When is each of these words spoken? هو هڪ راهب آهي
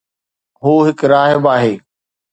هو 0.63 0.73
هڪ 0.87 0.99
راهب 1.11 1.43
آهي 1.55 1.73